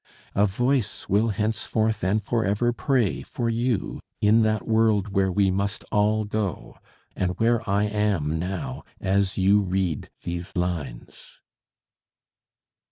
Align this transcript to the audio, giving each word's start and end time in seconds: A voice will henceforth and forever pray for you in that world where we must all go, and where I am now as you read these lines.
A 0.33 0.47
voice 0.47 1.07
will 1.07 1.27
henceforth 1.29 2.03
and 2.03 2.23
forever 2.23 2.73
pray 2.73 3.21
for 3.21 3.51
you 3.51 3.99
in 4.19 4.41
that 4.41 4.67
world 4.67 5.09
where 5.09 5.31
we 5.31 5.51
must 5.51 5.85
all 5.91 6.25
go, 6.25 6.75
and 7.15 7.37
where 7.39 7.61
I 7.69 7.83
am 7.83 8.39
now 8.39 8.83
as 8.99 9.37
you 9.37 9.61
read 9.61 10.09
these 10.23 10.55
lines. 10.55 11.39